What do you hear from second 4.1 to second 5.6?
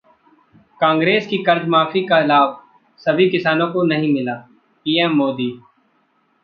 मिला: पीएम मोदी